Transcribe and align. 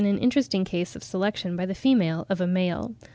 an 0.03 0.17
interesting 0.17 0.65
case 0.65 0.95
of 0.95 1.03
selection 1.03 1.55
by 1.55 1.63
the 1.63 1.75
female 1.75 2.25
of 2.27 2.41
a 2.41 2.47
male. 2.47 2.95